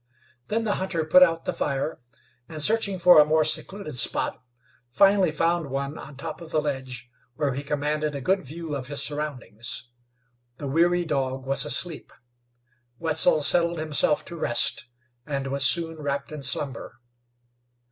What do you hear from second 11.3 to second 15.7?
was asleep. Wetzel settled himself to rest, and was